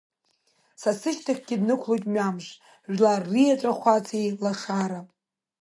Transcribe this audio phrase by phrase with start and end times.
[0.81, 2.47] Са сышьҭахьгьы днықәлоит мҩамыш,
[2.93, 4.99] жәлар риеҵәахәаҵеи лашара!